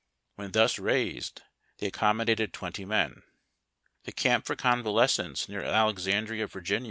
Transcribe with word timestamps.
When 0.33 0.51
thus 0.53 0.79
raised 0.79 1.43
they 1.77 1.91
accom 1.91 2.19
modated 2.25 2.53
twenty 2.53 2.85
men. 2.85 3.21
The 4.05 4.11
camp 4.11 4.47
for 4.47 4.55
convalescents 4.55 5.47
near 5.47 5.61
Alexandria, 5.61 6.47
Va. 6.47 6.63